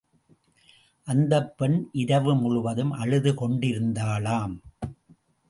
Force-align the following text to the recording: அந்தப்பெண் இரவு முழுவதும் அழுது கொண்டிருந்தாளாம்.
அந்தப்பெண் 1.07 1.89
இரவு 1.91 2.35
முழுவதும் 2.35 2.91
அழுது 2.91 3.33
கொண்டிருந்தாளாம். 3.33 4.55